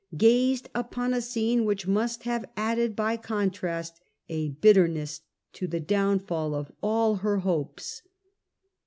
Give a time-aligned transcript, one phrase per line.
[0.17, 5.21] gazed upon a scene which must have added by contrast a bitterness
[5.53, 8.01] to the downfall of all her hopes.